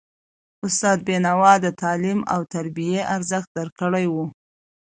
استاد 0.65 0.97
بینوا 1.07 1.53
د 1.61 1.67
تعلیم 1.81 2.19
او 2.33 2.41
تربیې 2.53 3.01
ارزښت 3.15 3.49
درک 3.55 3.73
کړی 3.81 4.05
و. 4.09 4.15